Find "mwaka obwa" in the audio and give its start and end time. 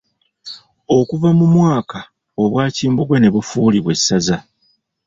1.53-2.63